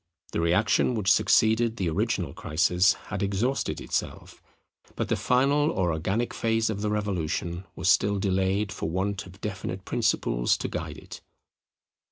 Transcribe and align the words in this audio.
The 0.31 0.41
reaction 0.41 0.95
which 0.95 1.11
succeeded 1.11 1.77
the 1.77 1.87
original 1.87 2.33
crisis 2.33 2.93
had 3.13 3.21
exhausted 3.21 3.79
itself; 3.79 4.41
but 4.95 5.09
the 5.09 5.15
final 5.15 5.69
or 5.69 5.93
organic 5.93 6.33
phase 6.33 6.71
of 6.71 6.81
the 6.81 6.89
Revolution 6.89 7.65
was 7.75 7.87
still 7.87 8.17
delayed 8.17 8.71
for 8.71 8.89
want 8.89 9.27
of 9.27 9.39
definite 9.41 9.85
principles 9.85 10.57
to 10.57 10.67
guide 10.67 10.97
it. 10.97 11.21